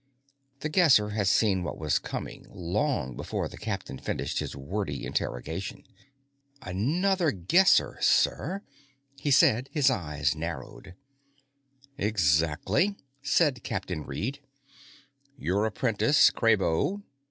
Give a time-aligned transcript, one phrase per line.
[0.61, 5.83] The Guesser had seen what was coming long before the captain finished his wordy interrogation.
[6.59, 8.63] "Another Guesser, sir,"
[9.15, 9.69] he said.
[9.71, 10.95] His eyes narrowed.
[11.99, 14.39] "Exactly," said Captain Reed.
[15.37, 17.03] "Your apprentice, Kraybo.